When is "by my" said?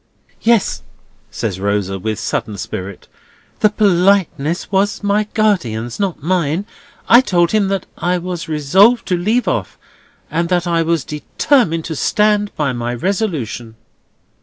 12.55-12.95